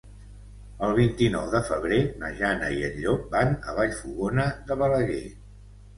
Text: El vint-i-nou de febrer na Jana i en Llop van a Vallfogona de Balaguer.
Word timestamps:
El 0.87 0.93
vint-i-nou 0.99 1.51
de 1.51 1.61
febrer 1.67 1.99
na 2.23 2.31
Jana 2.41 2.71
i 2.79 2.81
en 2.89 2.97
Llop 3.03 3.29
van 3.37 3.53
a 3.73 3.77
Vallfogona 3.81 4.49
de 4.71 4.79
Balaguer. 4.85 5.25